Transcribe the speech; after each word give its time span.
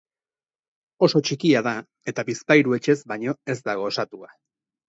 Oso 1.07 1.21
txikia 1.27 1.61
da 1.69 1.75
eta 2.13 2.25
bizpahiru 2.31 2.75
etxez 2.79 2.99
baino 3.13 3.39
ez 3.57 3.61
dago 3.71 3.89
osatuta. 3.93 4.35